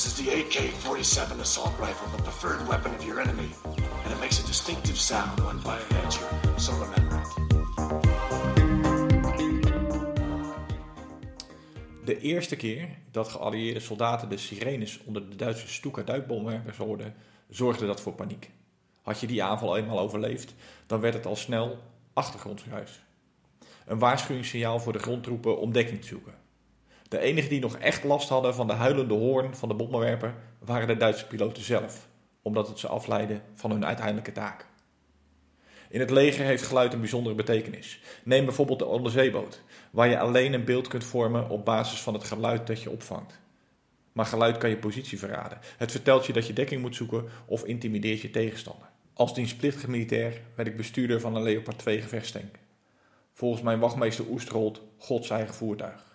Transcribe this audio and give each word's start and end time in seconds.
AK-47 0.00 1.40
assault 1.40 1.78
rifle, 1.78 2.08
the 2.16 2.22
preferred 2.22 2.66
weapon 2.66 2.94
of 2.94 3.04
your 3.04 3.20
enemy. 3.20 3.50
And 4.04 4.12
it 4.12 4.20
makes 4.20 4.42
a 4.42 4.46
distinctive 4.46 4.96
sound 4.96 5.40
when 5.40 5.58
fired 5.58 5.92
at 6.04 6.14
you, 6.14 6.26
so 6.56 6.72
remember 6.72 7.16
it. 7.16 7.50
De 12.04 12.18
eerste 12.20 12.56
keer 12.56 12.88
dat 13.10 13.28
geallieerde 13.28 13.80
soldaten 13.80 14.28
de 14.28 14.36
sirenes 14.36 15.00
onder 15.04 15.30
de 15.30 15.36
Duitse 15.36 15.68
Stuka-duikbomwerpers 15.68 16.76
hoorden, 16.76 17.14
zorgde 17.48 17.86
dat 17.86 18.00
voor 18.00 18.12
paniek. 18.12 18.50
Had 19.02 19.20
je 19.20 19.26
die 19.26 19.42
aanval 19.42 19.76
eenmaal 19.76 20.00
overleefd, 20.00 20.54
dan 20.86 21.00
werd 21.00 21.14
het 21.14 21.26
al 21.26 21.36
snel 21.36 21.78
achtergrondsruis. 22.12 23.02
Een 23.86 23.98
waarschuwingssignaal 23.98 24.80
voor 24.80 24.92
de 24.92 24.98
grondtroepen 24.98 25.58
om 25.58 25.72
dekking 25.72 26.00
te 26.00 26.06
zoeken. 26.06 26.34
De 27.10 27.18
enigen 27.18 27.50
die 27.50 27.60
nog 27.60 27.76
echt 27.76 28.04
last 28.04 28.28
hadden 28.28 28.54
van 28.54 28.66
de 28.66 28.72
huilende 28.72 29.14
hoorn 29.14 29.54
van 29.54 29.68
de 29.68 29.74
bommenwerper 29.74 30.34
waren 30.58 30.86
de 30.86 30.96
Duitse 30.96 31.26
piloten 31.26 31.62
zelf, 31.62 32.08
omdat 32.42 32.68
het 32.68 32.78
ze 32.78 32.88
afleidde 32.88 33.40
van 33.54 33.70
hun 33.70 33.86
uiteindelijke 33.86 34.32
taak. 34.32 34.66
In 35.88 36.00
het 36.00 36.10
leger 36.10 36.44
heeft 36.44 36.62
geluid 36.62 36.92
een 36.92 37.00
bijzondere 37.00 37.34
betekenis. 37.34 38.00
Neem 38.24 38.44
bijvoorbeeld 38.44 38.78
de 38.78 38.84
onderzeeboot, 38.84 39.62
waar 39.90 40.08
je 40.08 40.18
alleen 40.18 40.52
een 40.52 40.64
beeld 40.64 40.88
kunt 40.88 41.04
vormen 41.04 41.48
op 41.48 41.64
basis 41.64 42.00
van 42.00 42.14
het 42.14 42.24
geluid 42.24 42.66
dat 42.66 42.82
je 42.82 42.90
opvangt. 42.90 43.38
Maar 44.12 44.26
geluid 44.26 44.58
kan 44.58 44.70
je 44.70 44.76
positie 44.76 45.18
verraden. 45.18 45.58
Het 45.76 45.90
vertelt 45.90 46.26
je 46.26 46.32
dat 46.32 46.46
je 46.46 46.52
dekking 46.52 46.80
moet 46.80 46.96
zoeken 46.96 47.24
of 47.46 47.64
intimideert 47.64 48.20
je 48.20 48.30
tegenstander. 48.30 48.88
Als 49.14 49.34
dienstplichtig 49.34 49.86
militair 49.86 50.40
werd 50.54 50.68
ik 50.68 50.76
bestuurder 50.76 51.20
van 51.20 51.34
een 51.34 51.42
Leopard 51.42 51.78
2 51.78 52.00
gevechtstank. 52.00 52.54
Volgens 53.32 53.62
mijn 53.62 53.78
wachtmeester 53.78 54.24
Oestrold 54.28 54.80
Gods 54.98 55.30
eigen 55.30 55.54
voertuig. 55.54 56.09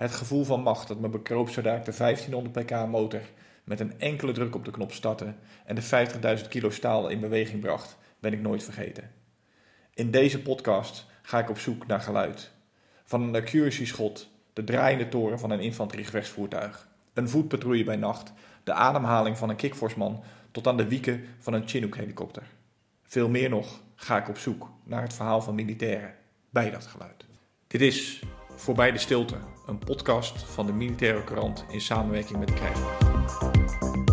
Het 0.00 0.12
gevoel 0.12 0.44
van 0.44 0.62
macht 0.62 0.88
dat 0.88 0.98
me 0.98 1.08
bekroop 1.08 1.48
zodra 1.48 1.74
ik 1.74 1.84
de 1.84 1.94
1500 1.96 2.66
pk 2.66 2.86
motor 2.86 3.20
met 3.64 3.80
een 3.80 4.00
enkele 4.00 4.32
druk 4.32 4.54
op 4.54 4.64
de 4.64 4.70
knop 4.70 4.92
startte 4.92 5.34
en 5.64 5.74
de 5.74 6.38
50.000 6.42 6.48
kilo 6.48 6.70
staal 6.70 7.08
in 7.08 7.20
beweging 7.20 7.60
bracht, 7.60 7.96
ben 8.20 8.32
ik 8.32 8.40
nooit 8.40 8.64
vergeten. 8.64 9.10
In 9.94 10.10
deze 10.10 10.42
podcast 10.42 11.06
ga 11.22 11.38
ik 11.38 11.50
op 11.50 11.58
zoek 11.58 11.86
naar 11.86 12.00
geluid. 12.00 12.50
Van 13.04 13.22
een 13.22 13.34
accuracy-schot, 13.34 14.28
de 14.52 14.64
draaiende 14.64 15.08
toren 15.08 15.38
van 15.38 15.50
een 15.50 15.60
infanteriegevechtsvoertuig, 15.60 16.88
een 17.14 17.28
voetpatrouille 17.28 17.84
bij 17.84 17.96
nacht, 17.96 18.32
de 18.64 18.72
ademhaling 18.72 19.38
van 19.38 19.48
een 19.48 19.56
kickforceman 19.56 20.22
tot 20.50 20.66
aan 20.66 20.76
de 20.76 20.88
wieken 20.88 21.24
van 21.38 21.52
een 21.52 21.68
Chinook-helikopter. 21.68 22.46
Veel 23.02 23.28
meer 23.28 23.48
nog 23.48 23.80
ga 23.94 24.18
ik 24.18 24.28
op 24.28 24.38
zoek 24.38 24.70
naar 24.84 25.02
het 25.02 25.14
verhaal 25.14 25.42
van 25.42 25.54
militairen 25.54 26.14
bij 26.50 26.70
dat 26.70 26.86
geluid. 26.86 27.24
Dit 27.66 27.80
is 27.80 28.22
Voorbij 28.60 28.92
de 28.92 28.98
Stilte, 28.98 29.36
een 29.70 29.78
podcast 29.78 30.42
van 30.42 30.66
de 30.66 30.72
Militaire 30.72 31.24
Krant 31.24 31.64
in 31.68 31.80
samenwerking 31.80 32.38
met 32.38 32.54
Krijg. 32.54 34.09